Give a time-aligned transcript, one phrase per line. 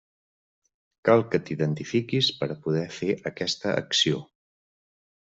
[1.09, 4.23] Cal que t'identifiquis per a poder fer aquesta acció.